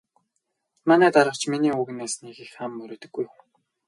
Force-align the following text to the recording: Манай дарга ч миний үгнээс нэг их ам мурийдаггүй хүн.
Манай 0.87 1.11
дарга 1.15 1.35
ч 1.39 1.43
миний 1.51 1.75
үгнээс 1.81 2.13
нэг 2.25 2.35
их 2.45 2.53
ам 2.63 2.71
мурийдаггүй 2.77 3.25
хүн. 3.29 3.47